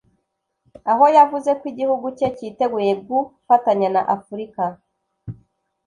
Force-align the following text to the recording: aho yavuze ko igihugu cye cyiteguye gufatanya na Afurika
aho 0.91 1.05
yavuze 1.17 1.49
ko 1.59 1.63
igihugu 1.71 2.05
cye 2.17 2.27
cyiteguye 2.37 2.91
gufatanya 3.07 3.87
na 3.95 4.01
Afurika 4.15 4.63